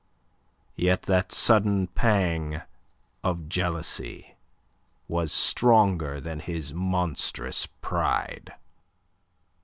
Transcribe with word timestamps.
Yet 0.75 1.03
that 1.03 1.31
sudden 1.31 1.85
pang 1.85 2.61
of 3.23 3.47
jealousy 3.47 4.35
was 5.07 5.31
stronger 5.31 6.19
than 6.19 6.39
his 6.39 6.73
monstrous 6.73 7.67
pride. 7.83 8.55